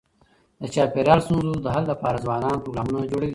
د 0.61 0.63
چاپېریال 0.73 1.19
ستونزو 1.25 1.51
د 1.61 1.67
حل 1.75 1.83
لپاره 1.91 2.23
ځوانان 2.25 2.55
پروګرامونه 2.63 3.09
جوړوي. 3.11 3.29